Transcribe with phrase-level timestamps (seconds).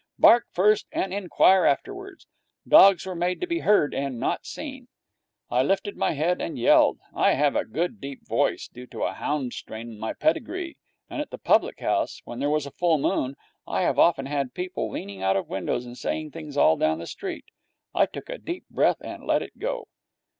[0.17, 2.25] Bark first, and inquire afterwards.
[2.67, 4.87] Dogs were made to be heard and not seen.'
[5.51, 6.97] I lifted my head and yelled.
[7.13, 10.75] I have a good, deep voice, due to a hound strain in my pedigree,
[11.07, 13.35] and at the public house, when there was a full moon,
[13.67, 16.97] I have often had people leaning out of the windows and saying things all down
[16.97, 17.45] the street.
[17.93, 19.85] I took a deep breath and let it go.